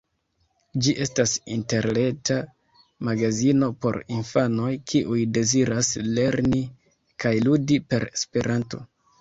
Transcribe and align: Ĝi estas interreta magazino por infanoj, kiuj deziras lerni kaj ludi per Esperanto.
Ĝi 0.85 0.93
estas 1.03 1.33
interreta 1.55 2.37
magazino 3.09 3.69
por 3.85 3.99
infanoj, 4.15 4.73
kiuj 4.93 5.21
deziras 5.39 5.93
lerni 6.17 6.63
kaj 7.27 7.39
ludi 7.47 7.83
per 7.93 8.09
Esperanto. 8.13 8.87